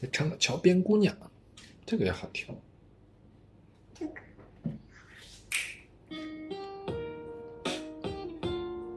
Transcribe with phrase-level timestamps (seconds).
[0.00, 1.14] 再唱个《桥边姑娘》，
[1.84, 2.46] 这个也好听。
[3.92, 4.12] 这个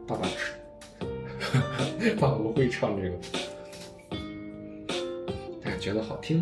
[0.07, 0.25] 爸爸
[1.99, 3.17] 是， 爸爸不会唱这个，
[5.61, 6.41] 但是觉得好听。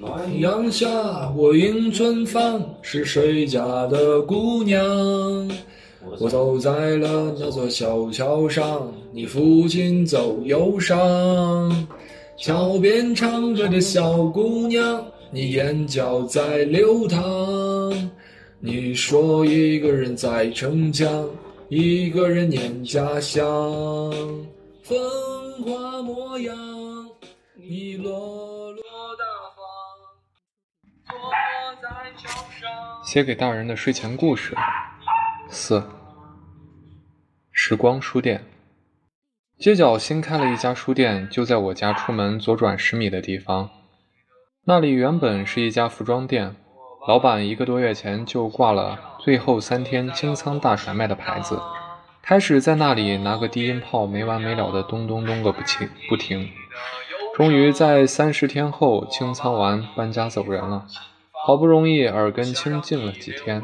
[0.00, 4.82] 暖阳下，我迎春芳，是谁家的姑娘？
[6.04, 11.86] 我走在了那座小桥上，你抚琴奏忧伤。
[12.36, 17.22] 桥边唱歌的小姑娘，你眼角在流淌。
[18.58, 21.28] 你说一个人在逞强，
[21.68, 23.42] 一个人念家乡。
[24.82, 24.98] 风
[25.64, 26.56] 华模样，
[27.56, 28.82] 你落落
[29.16, 29.24] 大
[29.56, 29.64] 方。
[31.08, 31.16] 坐
[31.80, 32.28] 在桥
[32.60, 32.68] 上。
[33.04, 34.54] 写给大人的睡前故事
[35.54, 35.82] 四。
[37.52, 38.42] 时光书店。
[39.58, 43.68] 街角新开了一家书店，就在我家出门左转十米的地方。
[44.64, 46.56] 那里原本是一家服装店，
[47.06, 51.60] 老板一个多月前就挂了“最后三天清仓大甩卖”的牌子，
[52.22, 56.48] 开始在那里拿个低音炮没完没了的咚咚咚个不停不停。
[57.36, 60.86] 终于在三十天后清仓完，搬家走人了。
[61.44, 63.62] 好不容易耳根清净了几天。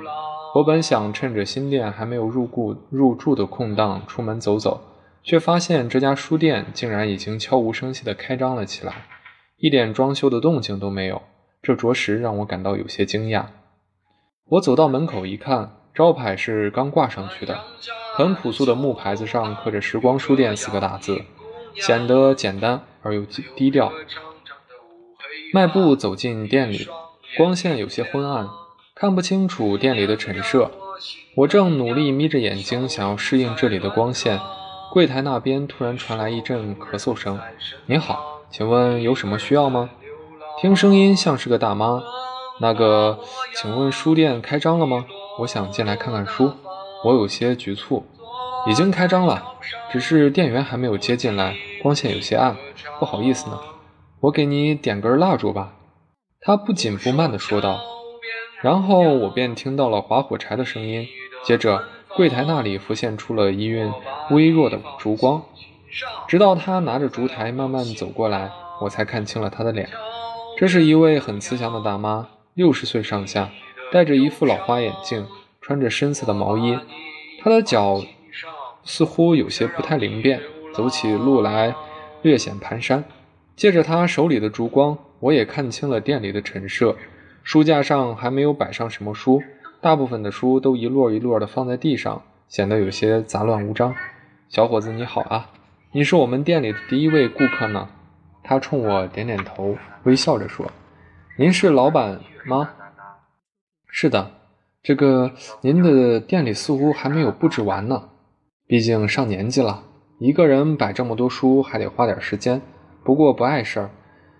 [0.54, 4.80] 我本想趁着新店还没有入顾入住的空档出门走走，
[5.22, 9.06] 却发现这家书店竟然已经悄无声息地开张了起来，
[9.58, 11.20] 一点装修的动静都没有，
[11.62, 13.44] 这着实让我感到有些惊讶。
[14.50, 17.60] 我走到门口一看，招牌是刚挂上去的，
[18.14, 21.20] 很朴素的木牌子上刻着“时光书店”四个大字，
[21.74, 23.92] 显得简单而又低调。
[25.52, 26.88] 迈步走进店里，
[27.36, 28.48] 光线有些昏暗。
[29.00, 30.72] 看不清楚店里的陈设，
[31.36, 34.40] 我正努力眯着眼睛想要适应这里的光线，
[34.92, 37.38] 柜台那边突然传来一阵咳嗽声。
[37.86, 39.88] 您好，请问有什么需要吗？
[40.60, 42.02] 听声音像是个大妈。
[42.60, 43.20] 那个，
[43.54, 45.06] 请问书店开张了吗？
[45.38, 46.52] 我想进来看看书。
[47.04, 48.04] 我有些局促。
[48.66, 49.54] 已经开张了，
[49.92, 52.56] 只是店员还没有接进来，光线有些暗，
[52.98, 53.60] 不好意思呢。
[54.22, 55.74] 我给你点根蜡烛吧。
[56.40, 57.78] 他不紧不慢地说道。
[58.60, 61.06] 然后我便听到了划火柴的声音，
[61.44, 61.84] 接着
[62.16, 63.92] 柜台那里浮现出了一晕
[64.30, 65.42] 微弱的烛光，
[66.26, 69.88] 直到他拿着烛台慢慢走过来，我才看清了他的脸。
[70.56, 73.48] 这是一位很慈祥的大妈，六十岁上下，
[73.92, 75.24] 戴着一副老花眼镜，
[75.60, 76.76] 穿着深色的毛衣。
[77.40, 78.02] 她的脚
[78.82, 80.40] 似乎有些不太灵便，
[80.74, 81.72] 走起路来
[82.22, 83.04] 略显蹒跚。
[83.54, 86.96] 借着她手里的烛光，我也看清了店里的陈设。
[87.48, 89.42] 书架上还没有摆上什么书，
[89.80, 93.94] 大部分的书都一摞一摞的放在地上，显得有些杂乱无章。
[94.50, 95.48] 小伙子你好啊，
[95.92, 97.88] 你是我们店里的第一位顾客呢。
[98.44, 100.70] 他冲我点点头，微笑着说
[101.40, 102.68] ：“您是老板吗
[103.88, 104.30] ？”“是的。
[104.84, 105.32] ”“这个
[105.62, 108.10] 您的店里似乎还没有布置完呢。
[108.66, 109.84] 毕竟上年纪了，
[110.18, 112.60] 一个人摆这么多书还得花点时间。
[113.02, 113.90] 不过不碍事儿，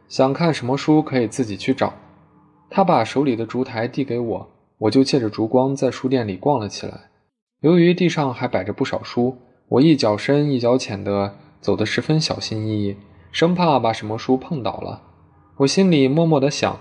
[0.08, 1.94] 想看什么书可以自己去找。”
[2.70, 4.48] 他把手里的烛台递给我，
[4.78, 7.10] 我就借着烛光在书店里逛了起来。
[7.60, 9.36] 由于地上还摆着不少书，
[9.68, 12.96] 我一脚深一脚浅的走得十分小心翼翼，
[13.32, 15.02] 生怕把什么书碰倒了。
[15.56, 16.78] 我心里默默的想：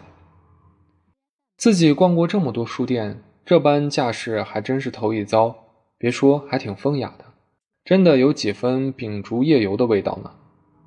[1.58, 5.56] 自己逛过这么多书店，这般架势还真是头一遭。
[5.98, 7.26] 别说，还挺风雅的，
[7.84, 10.30] 真的有几分秉烛夜游的味道呢。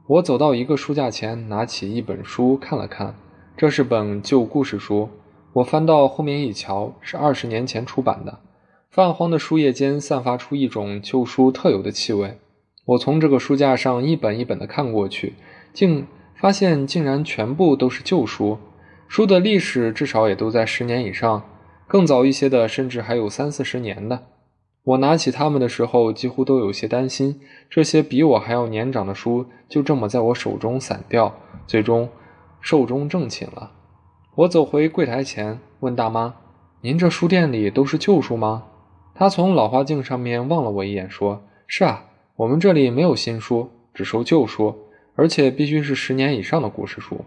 [0.06, 3.16] 我走到一个书架前，拿起一本书看了看。
[3.60, 5.10] 这是本旧故事书，
[5.52, 8.38] 我翻到后面一瞧，是二十年前出版的。
[8.90, 12.38] 泛黄的书页间散发出一种旧书特有的气味。
[12.86, 15.34] 我从这个书架上一本一本的看过去，
[15.74, 18.56] 竟发现竟然全部都是旧书，
[19.06, 21.42] 书的历史至少也都在十年以上，
[21.86, 24.22] 更早一些的甚至还有三四十年的。
[24.84, 27.38] 我拿起它们的时候，几乎都有些担心，
[27.68, 32.08] 这些比我还要年长的书就这么在我手中散掉，最终。
[32.60, 33.72] 寿终正寝了。
[34.36, 36.34] 我走回柜台前，问大妈
[36.82, 38.64] ：“您这书店里都是旧书吗？”
[39.14, 42.04] 她从老花镜上面望了我一眼，说：“是啊，
[42.36, 44.74] 我们这里没有新书，只收旧书，
[45.14, 47.24] 而且必须是十年以上的故事书。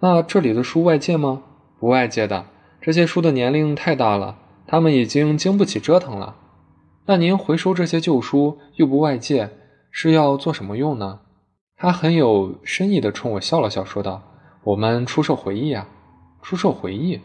[0.00, 1.42] 那这里的书外借吗？
[1.78, 2.46] 不外借的，
[2.80, 6.36] 这些书的年龄太大了，他们已经经不起折腾了。
[7.06, 9.50] 那您回收这些旧书又不外借，
[9.90, 11.20] 是要做什么用呢？”
[11.76, 14.22] 她很有深意地冲我笑了笑，说道。
[14.66, 15.86] 我们出售回忆啊，
[16.42, 17.20] 出售回忆。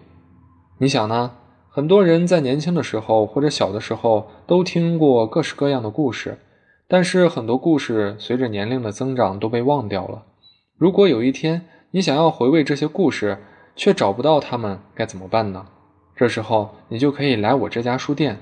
[0.77, 1.31] 你想呢？
[1.69, 6.37] 很多人在年轻的时候或者小的时候都听过各式各样的故事，
[6.87, 10.25] 但是很多故事随着年龄的增长都被忘掉了。
[10.77, 13.39] 如果有一天你想要回味这些故事，
[13.75, 15.65] 却找不到它们，该怎么办呢？
[16.15, 18.37] 这时候你就可以来我这家书店，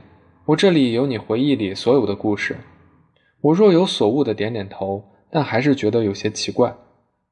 [0.47, 2.57] 我这里有你回忆里所有的故事。
[3.39, 6.75] 我若有所悟的点点头，但还是觉得有些奇怪。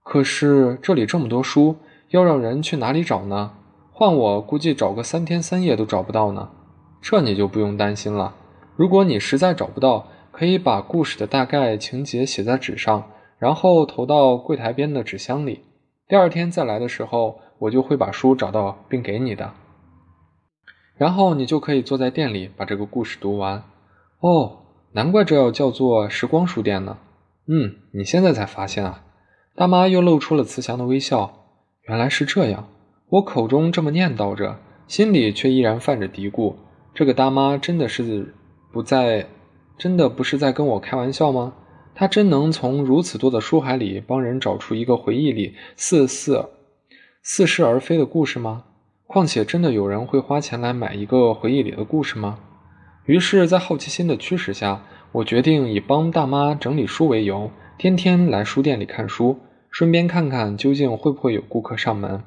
[0.09, 1.75] 可是这里这么多书，
[2.11, 3.51] 要让人去哪里找呢？
[3.91, 6.49] 换我估计找个三天三夜都找不到呢。
[7.01, 8.33] 这你就不用担心了。
[8.77, 13.03] 如果你实在找不到，可以把故事的大概情节写在纸上，
[13.37, 15.65] 然后投到柜台边的纸箱里。
[16.07, 19.51] 第二天再来的时候，我就会把书找到并给你的。
[20.95, 23.63] 然后你就可以坐在店里把这个故事读完。
[24.21, 24.59] 哦，
[24.93, 26.97] 难怪这要叫做时光书店呢。
[27.47, 29.03] 嗯，你现在才发现啊。
[29.57, 31.47] 大妈又露出了慈祥的微笑。
[31.87, 32.67] 原来是这样，
[33.09, 36.53] 我口中这么念叨着，心里却依然泛着嘀咕：
[36.93, 38.35] 这个大妈真的是
[38.71, 39.25] 不在，
[39.75, 41.55] 真的不是在跟我开玩笑吗？
[41.95, 46.45] 她真能从如此多的书海里帮人找出一个回忆里似似
[47.23, 48.65] 似是而非的故事吗？
[49.07, 52.37] 况且，真的有人会花钱来买一个回忆里的故事吗？
[53.05, 54.83] 于是，在好奇心的驱使下，
[55.13, 57.49] 我决定以帮大妈整理书为由，
[57.79, 59.39] 天天来书店里看书。
[59.69, 62.23] 顺便看看究竟会不会有顾客上门。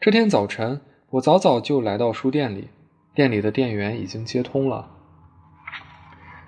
[0.00, 0.80] 这天早晨，
[1.10, 2.68] 我早早就来到书店里，
[3.14, 4.90] 店里的电源已经接通了，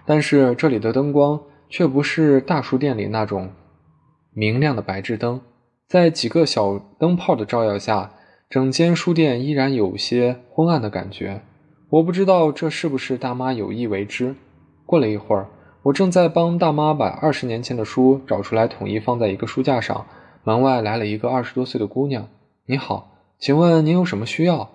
[0.07, 3.53] 但是这里的灯光却不是大书店里那种
[4.33, 5.41] 明亮的白炽灯，
[5.87, 8.13] 在几个小灯泡的照耀下，
[8.49, 11.43] 整间书店依然有些昏暗的感觉。
[11.91, 14.35] 我不知道这是不是大妈有意为之。
[14.87, 15.49] 过了一会儿。
[15.85, 20.07] 我正在帮大妈把二十年前的书找出来，统一放在一个书架上。
[20.43, 22.27] 门外来了一个二十多岁的姑娘。
[22.65, 24.71] “你好，请问您有什么需要？”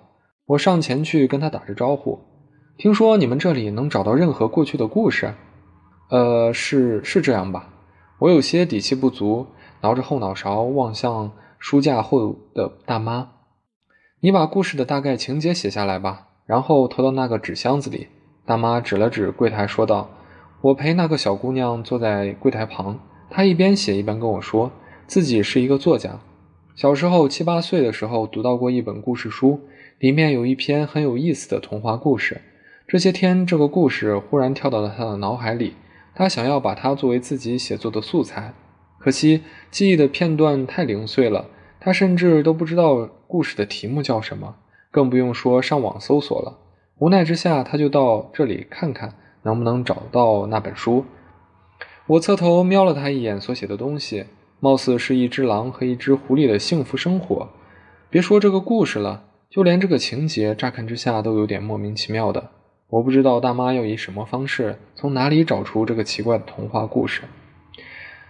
[0.46, 2.20] 我上前去跟她打着招呼。
[2.78, 5.34] “听说你们这里能找到任何过去的故事
[6.10, 7.68] ？”“呃，是是这样吧。”
[8.20, 9.48] 我有些底气不足，
[9.80, 13.30] 挠着后脑勺望向书架后的大妈。
[14.22, 18.06] “你把故事的大概情节写下来吧，然后投到那个纸箱子里。”
[18.46, 20.08] 大妈指了指柜台，说道。
[20.62, 24.70] 我陪那个小姑娘坐在柜台旁，她一边写一边跟我说，
[25.06, 26.20] 自己是一个作家，
[26.74, 29.58] 小时候七八岁的时候读到过一本故事书，
[29.98, 32.42] 里面有一篇很有意思的童话故事。
[32.86, 35.72] 这些天，这个故事忽然跳到了她的脑海里，
[36.14, 38.52] 她想要把它作为自己写作的素材，
[38.98, 41.46] 可惜记忆的片段太零碎了，
[41.80, 44.56] 她甚至都不知道故事的题目叫什么，
[44.90, 46.58] 更不用说上网搜索了。
[46.98, 49.14] 无奈之下，她就到这里看看。
[49.42, 51.04] 能不能找到那本书？
[52.06, 54.26] 我侧头瞄了他一眼，所写的东西
[54.58, 57.48] 貌似是一只狼和一只狐狸的幸福生活。
[58.08, 62.50] 别说这个故事了，就连这个情节，乍看之下都有点莫名其妙的。
[62.88, 67.22] 我不知道大妈要以什么方式，从哪里找出这个奇怪的童话故事。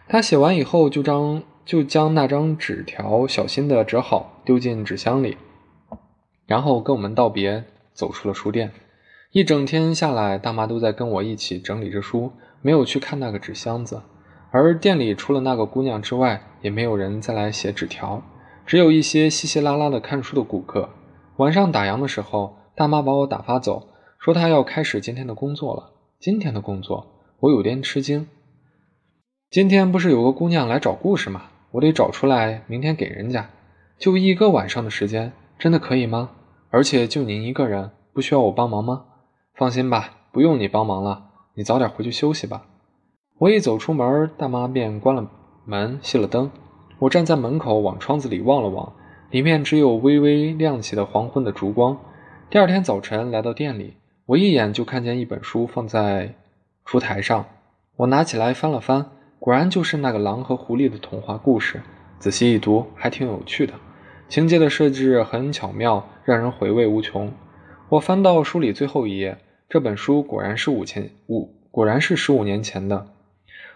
[0.07, 5.39] 他写完以后，就将就将那张纸条小心地折好，丢进纸箱里，
[6.47, 7.65] 然后跟我们道别，
[7.95, 8.73] 走出了书店。
[9.33, 12.33] 一整天下来，大妈都在跟我一起整理着书，
[12.63, 14.03] 没有去看那个纸箱子。
[14.51, 18.21] 而店里除了那个姑娘之外，也没有人再来写纸条，
[18.67, 20.89] 只有一些稀稀拉拉的看书的顾客。
[21.37, 25.93] 晚上打烊的时候，大妈把我打发走，说她要开始今天的工作了。
[26.19, 27.07] 今天的工作，
[27.39, 28.27] 我有点吃惊。
[29.49, 31.45] 今天不是有个姑娘来找故事吗？
[31.71, 33.49] 我得找出来，明天给人家。
[33.97, 36.31] 就一个晚上的时间，真的可以吗？
[36.71, 39.05] 而且就您一个人，不需要我帮忙吗？
[39.61, 42.63] 放心吧，不用你帮忙了，你早点回去休息吧。
[43.37, 45.31] 我一走出门，大妈便关了
[45.67, 46.51] 门，熄了灯。
[46.99, 48.95] 我站在门口，往窗子里望了望，
[49.29, 51.99] 里面只有微微亮起的黄昏的烛光。
[52.49, 56.37] 第二天早晨来到店里，我一眼就看见一本书放在
[56.87, 57.45] 书台上，
[57.97, 61.83] 我拿起来翻了翻，果然就是那个狼和狐狸的童话故事。
[62.19, 63.75] 仔细一读，还挺有趣的，
[64.27, 67.31] 情节的设置很巧妙，让人回味无穷。
[67.91, 69.37] 我翻到书里最后一页。
[69.71, 73.07] 这本书果然是五千五，果然是十五年前的。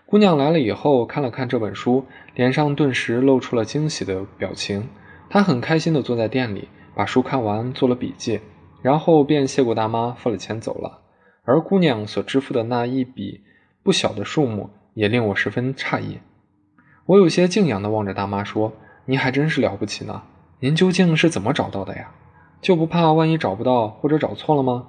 [0.06, 4.88] 姑娘来了以后，看了看这本书，脸上顿时露出了惊喜的表情。
[5.30, 8.40] 她很开心地坐在店里，把书看完，做了笔记，
[8.82, 10.98] 然后便谢过大妈，付了钱走了。
[11.44, 13.42] 而姑娘所支付的那一笔
[13.84, 16.18] 不小的数目，也令我十分诧异。
[17.06, 18.72] 我有些敬仰地望着大妈说
[19.06, 20.24] ：“您还真是了不起呢！
[20.58, 22.10] 您究竟是怎么找到的呀？
[22.60, 24.88] 就不怕万一找不到或者找错了吗？”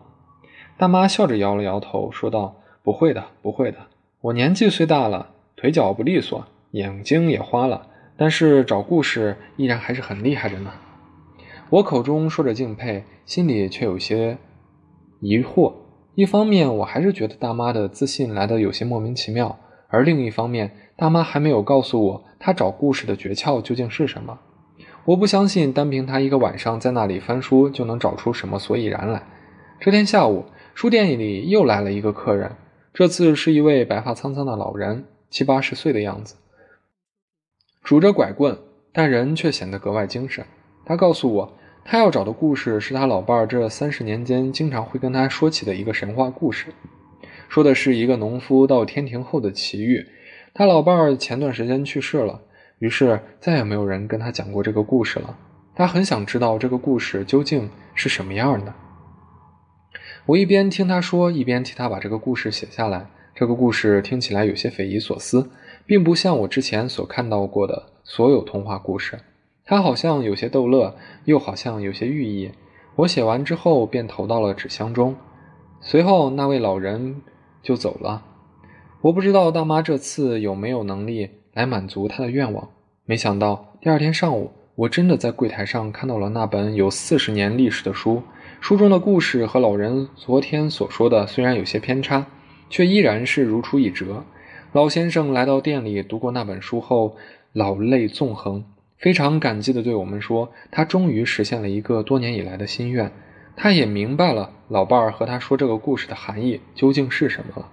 [0.78, 3.78] 大妈笑着摇了摇头，说道：“不会的，不会的。
[4.20, 10.72] 我年纪虽大了，腿脚不利索，眼睛也花了，但是找故事依然还是很厉害的呢。”
[11.72, 14.38] 我口中说着敬佩，心里却有些
[15.22, 15.74] 疑惑。
[16.14, 24.38] 一方面，我还是觉得大妈的自信来得有些莫名其妙；而另一方面，大妈还没有告诉我她找故事的诀窍究竟是什么。
[25.06, 29.24] 我不相信单凭她一个晚上在那里翻书就能找出什么所以然来。
[29.80, 32.52] 这天下午，书店里又来了一个客人，
[32.94, 36.36] 这次是一位白发苍苍的老人，七八十岁的样子，
[37.82, 38.60] 拄着拐棍，
[38.92, 40.46] 但人却显得格外精神。
[40.86, 46.74] 他告诉我，他要找的故事是他老伴儿这三十年间经常会跟他说起的一个神话故事，
[47.48, 50.06] 说的是一个农夫到天庭后的奇遇。
[50.54, 52.42] 他老伴儿前段时间去世了，
[52.80, 55.38] 于是再也没有人跟他讲过这个故事了。
[55.74, 58.74] 他很想知道这个故事究竟是什么样的。
[60.28, 63.06] 我一边听他说，一边替他把这个故事写下来。
[63.36, 65.52] 这个故事听起来有些匪夷所思，
[65.86, 69.20] 并不像我之前所看到过的所有童话故事。
[69.64, 72.50] 它好像有些逗乐，又好像有些寓意。
[72.96, 75.16] 我写完之后便投到了纸箱中。
[75.80, 77.22] 随后那位老人
[77.62, 78.24] 就走了。
[79.02, 82.68] 我不知道大妈这次有没有能力来满足她的愿望。
[83.06, 88.24] 没想到第二天上午，我真的在柜台上看到了那本有四十年历史的书。
[88.68, 92.26] 书中的故事和老人昨天所说的虽然有些偏差，
[92.68, 94.24] 却依然是如出一辙。
[94.72, 97.16] 老先生来到店里读过那本书后，
[97.54, 98.66] 老泪纵横，
[98.98, 103.12] 非常感激地对我们说：“他终于实现了一个多年以来的心愿。
[103.56, 107.70] 他也明白了老伴儿和他说这个故事的含义究竟是什么了。”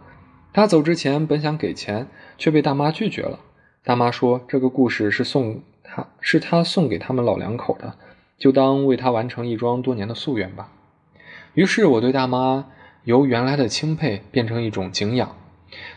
[0.53, 2.07] 他走之前本想给钱，
[2.37, 3.41] 却被大妈拒绝了。
[3.83, 7.95] 大妈说：“这个故事是送他，是他送给他们老两口的，
[8.37, 10.71] 就当为他完成一桩多年的夙愿吧。”
[11.55, 12.67] 于是我对大妈
[13.05, 15.37] 由原来的钦佩变成一种敬仰。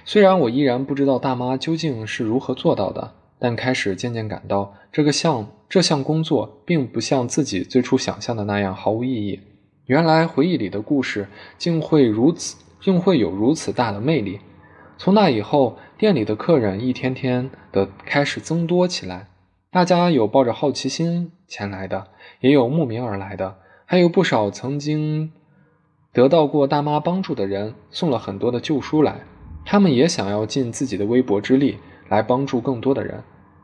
[0.03, 9.39] 虽然我依然不知道大妈究竟是如何做到的，但开始渐渐感到这个项这项工作并不像自己最初想象的那样毫无意义。
[9.85, 14.39] 原来回忆里的故事竟会如此，竟会有如此大的魅力。
[14.97, 19.27] 从那以后，店里的客人一天天的开始增多起来，
[19.71, 22.07] 大家有抱着好奇心前来的，
[22.39, 25.31] 也有慕名而来的，还有不少曾经。
[26.15, 29.25] 得到过大妈帮助的人送了很多的旧书来，
[29.65, 33.22] 他们也想要尽自己的微薄之力来帮助更多的人，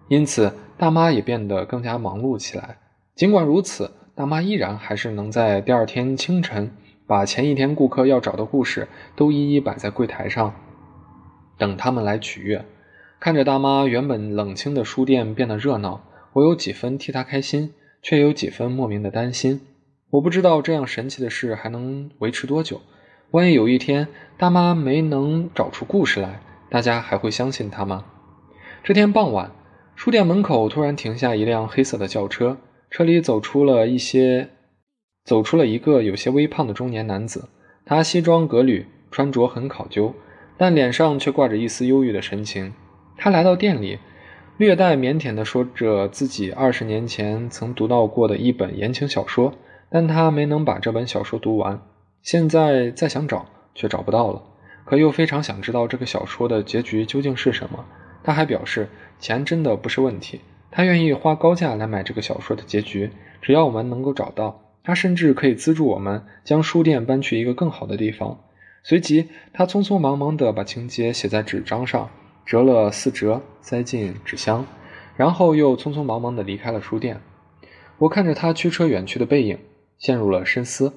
[0.10, 2.78] 因此大妈也变得更加忙碌起来。
[3.16, 6.70] 尽管如此，大妈依然还是能在第二天清晨
[7.08, 10.54] 把前一天顾客要找的故事都一一摆在柜台上，
[11.58, 12.66] 等他们来取阅。
[13.22, 16.02] 看着大妈原本冷清的书店变得热闹，
[16.34, 19.62] 我有几分替她开心，却有几分莫名的担心。
[20.12, 22.82] 我不知道这样神奇的事还能维持多久。
[23.32, 28.04] 万一有一天大妈没能找出故事来，大家还会相信她吗？
[28.84, 29.52] 这天傍晚，
[29.96, 32.58] 书店门口突然停下一辆黑色的轿车，
[32.90, 34.50] 车里走出了一些，
[35.24, 37.48] 走出了一个有些微胖的中年男子。
[37.86, 40.14] 他西装革履，穿着很考究，
[40.58, 42.74] 但脸上却挂着一丝忧郁的神情。
[43.16, 43.98] 他来到店里，
[44.58, 49.54] 略带腼腆地说着自己二十年前曾读到过的一本言情小说。
[49.92, 51.82] 但他没能把这本小说读完，
[52.22, 53.46] 现在再想找
[53.76, 54.42] 却找不到了，
[54.86, 57.84] 可又非常想知道这个小说的结局究竟是什么。
[58.24, 58.88] 他还表示，
[59.20, 60.40] 钱真的不是问题，
[60.72, 64.62] 他愿意花高价来买这个小说的结局，只要我们能够找到。
[64.84, 68.40] 他甚至可以资助我们将书店搬去一个更好的地方。
[68.84, 72.10] 随即，他匆匆忙忙地把情节写在纸张上，
[72.46, 74.66] 折了四折，塞进纸箱，
[75.18, 77.20] 然后又匆匆忙忙地离开了书店。
[77.98, 79.60] 我看着他驱车远去的背影。
[80.02, 80.94] 陷入了深思，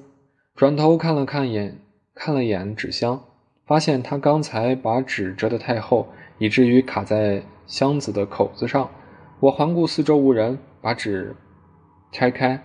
[0.55, 1.79] 转头看了看眼，
[2.15, 3.23] 看了眼纸箱，
[3.63, 6.07] 发现他刚才把纸折得太厚，
[6.39, 8.89] 以至于卡在箱子的口子上。
[9.41, 11.35] 我环顾四周无人，把纸
[12.11, 12.59] 拆开，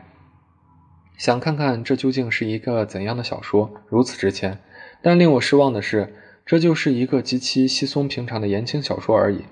[1.18, 4.60] 想看看这究竟是一个怎样的小说，如此值钱。
[5.02, 6.14] 但令我失望的是，
[6.46, 9.44] 这就是一个极其稀松平常的言情小说而已。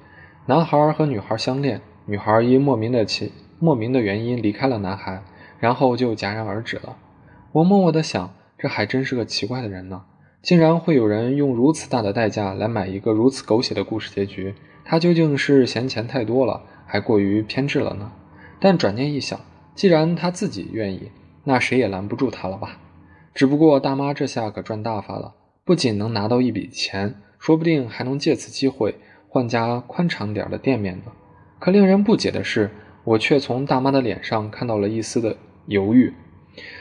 [0.47, 5.23] 男孩和女孩相恋，女孩因莫名的其莫名的原因离开了男孩。
[5.59, 6.97] 然后就戛然而止了。
[7.53, 10.03] 我默默地想，这还真是个奇怪的人呢，
[10.43, 14.55] 竟然会有人用如此大的代价来买一个如此狗血的故事结局。
[14.85, 18.11] 他究竟是嫌钱太多了，还过于偏执了呢？
[18.61, 19.39] 但转念一想，
[19.75, 21.11] 既然他自己愿意，
[21.45, 22.79] 那谁也拦不住他了吧？
[23.35, 25.35] 只不过大妈这下可赚大发了，
[25.65, 28.97] 不仅能拿到一笔钱，说不定还能借此机会
[29.29, 31.13] 换家宽敞点的店面呢。
[31.59, 32.71] 可令人不解的是，
[33.05, 35.37] 我却从大妈的脸上看到了一丝的。
[35.69, 36.13] 犹豫。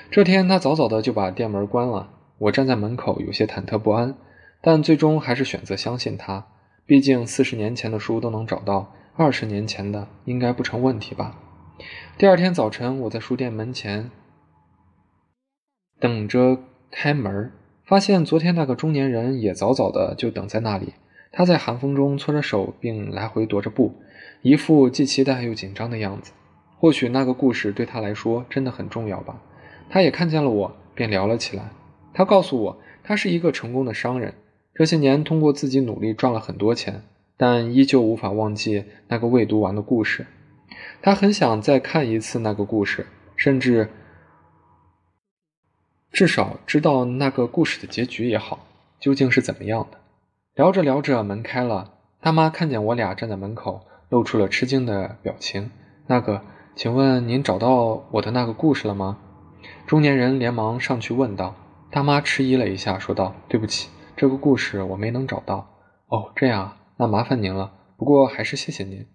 [0.09, 2.09] 这天，他早早的就把店门关了。
[2.39, 4.15] 我站在门口，有些忐忑不安，
[4.61, 6.47] 但最终还是选择相信他。
[6.85, 11.39] 毕竟四十年前的书都能找到，二十年前的应该不成问题吧。
[12.17, 14.09] 第二天早晨，我在书店门前
[15.99, 17.51] 等着开门，
[17.85, 20.93] 发现昨天那个中年人也早早的就等在那里。
[21.31, 23.93] 他在寒风中搓着手，并来回踱着步，
[24.41, 26.31] 一副既期待又紧张的样子。
[26.79, 29.41] 或许那个故事对他来说真的很重要吧。
[29.89, 31.69] 他也看见了我，便聊了起来。
[32.13, 34.33] 他告诉我，他是一个成功的商人，
[34.73, 37.03] 这些年通过自己努力赚了很多钱，
[37.37, 40.27] 但依旧无法忘记那个未读完的故事。
[41.01, 43.89] 他很想再看一次那个故事，甚至
[46.11, 48.65] 至少知道那个故事的结局也好，
[48.99, 49.97] 究竟是怎么样的。
[50.55, 55.69] 聊着聊着，门开了，大妈看见我俩站在门口，露出了吃惊的表情。
[56.07, 56.41] 那个，
[56.77, 59.17] 请问您找到我的那个故事了吗？
[59.87, 61.55] 中年人连忙上去问道。
[61.89, 65.67] 大妈迟疑了一下，说道：“对不起，这个故事我没能找到。”
[66.09, 67.71] 哦，这样啊，那麻烦您了。
[67.97, 69.07] 不过还是谢谢您。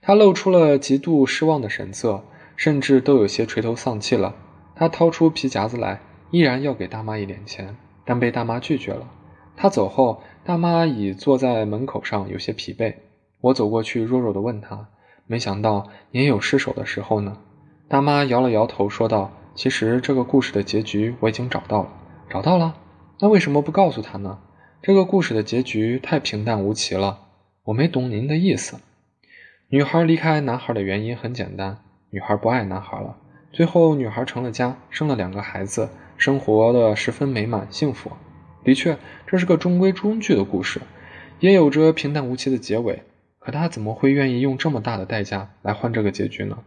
[0.00, 2.24] 他露出了极度失望的神色，
[2.56, 4.34] 甚至都有些垂头丧气了。
[4.74, 9.10] 他掏出皮夹子来，依然要给大妈一点钱，但被大妈拒绝了。
[9.58, 12.94] 他走后，大妈已坐在门口上，有些疲惫。
[13.42, 14.88] 我走过去，弱弱地问她
[15.26, 17.38] ：“没想到也有失手的时候呢？”
[17.88, 21.88] 大妈摇了摇头，说道：“其实这个故事的结局我已经找到了。”
[22.30, 22.74] 找到了，
[23.20, 24.38] 那为什么不告诉他呢？
[24.82, 27.20] 这个故事的结局太平淡无奇了。
[27.64, 28.78] 我没懂您的意思。
[29.68, 31.78] 女孩离开男孩的原因很简单，
[32.10, 33.16] 女孩不爱男孩了。
[33.52, 38.10] 最后，女孩成了家，生了两个孩子，生活的十分美满幸福。
[38.64, 40.80] 的确，这是个中规中矩的故事，
[41.40, 43.02] 也有着平淡无奇的结尾。
[43.44, 46.58] 可他怎么会愿意用这么大的代价来换这个结局呢？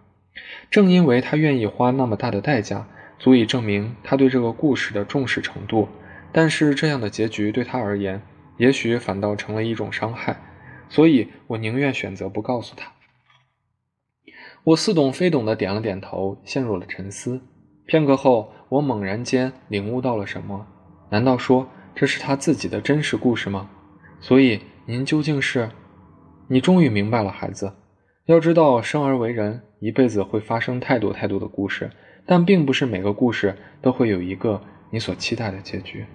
[0.70, 2.88] 正因为他愿意花那么大的代价。
[3.20, 5.90] 足以证明他对这个故事的重视程度，
[6.32, 8.22] 但是这样的结局对他而言，
[8.58, 10.40] 也许反倒成了一种伤害，
[10.88, 12.92] 所以我宁愿选择不告诉他。
[14.66, 17.42] 我似懂非懂的点了点头，陷入了沉思。
[17.88, 20.68] 片刻后，我猛然间领悟到了什么：
[21.10, 23.68] 难道说这是他自己的真实故事吗？
[24.20, 25.72] 所以您究竟是……
[26.50, 27.74] 你终于明白了，孩子。
[28.26, 31.90] 要知道，生而为人，一辈子会发生太多太多的故事。
[32.26, 36.06] 但并不是每个故事都会有一个你所期待的结局。